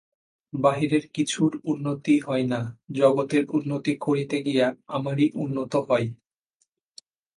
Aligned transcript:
বাহিরের 0.53 1.03
কিছুর 1.13 1.51
উন্নতি 1.63 2.15
হয় 2.19 2.45
না, 2.47 2.61
জগতের 2.91 3.43
উন্নতি 3.49 3.93
করিতে 3.97 4.37
গিয়া 4.45 4.67
আমরাই 4.87 5.27
উন্নত 5.35 5.73
হই। 5.87 6.05